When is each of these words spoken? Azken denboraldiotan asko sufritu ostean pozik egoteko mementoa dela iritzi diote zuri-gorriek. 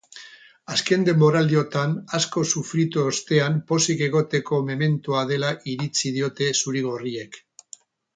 Azken 0.75 1.03
denboraldiotan 1.07 1.91
asko 2.19 2.43
sufritu 2.55 3.03
ostean 3.11 3.59
pozik 3.73 4.01
egoteko 4.09 4.59
mementoa 4.71 5.21
dela 5.33 5.53
iritzi 5.75 6.13
diote 6.17 6.49
zuri-gorriek. 6.57 7.39